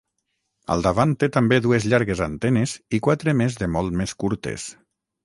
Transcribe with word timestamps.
Al 0.75 0.85
davant 0.85 1.11
té 1.23 1.27
també 1.35 1.59
dues 1.65 1.85
llargues 1.91 2.21
antenes 2.29 2.73
i 2.99 3.01
quatre 3.09 3.37
més 3.43 3.59
de 3.65 3.69
molt 3.75 3.97
més 4.01 4.15
curtes. 4.25 4.67